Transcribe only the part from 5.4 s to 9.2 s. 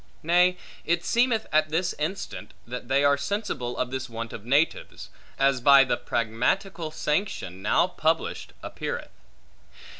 by the Pragmatical Sanction, now published, appeareth.